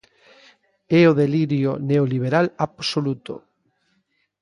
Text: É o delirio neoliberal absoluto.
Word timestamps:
É 0.99 1.01
o 1.11 1.17
delirio 1.21 1.71
neoliberal 1.89 2.45
absoluto. 2.67 3.35